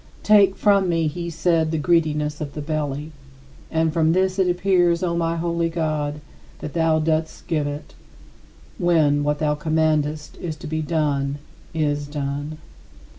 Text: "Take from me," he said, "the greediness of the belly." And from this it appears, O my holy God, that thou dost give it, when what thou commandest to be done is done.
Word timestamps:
"Take 0.23 0.55
from 0.55 0.89
me," 0.89 1.05
he 1.05 1.29
said, 1.29 1.69
"the 1.69 1.77
greediness 1.77 2.41
of 2.41 2.53
the 2.55 2.61
belly." 2.63 3.11
And 3.69 3.93
from 3.93 4.13
this 4.13 4.39
it 4.39 4.49
appears, 4.49 5.03
O 5.03 5.15
my 5.15 5.35
holy 5.35 5.69
God, 5.69 6.21
that 6.57 6.73
thou 6.73 6.97
dost 6.97 7.45
give 7.45 7.67
it, 7.67 7.93
when 8.79 9.21
what 9.23 9.37
thou 9.37 9.53
commandest 9.53 10.37
to 10.41 10.65
be 10.65 10.81
done 10.81 11.37
is 11.71 12.07
done. 12.07 12.57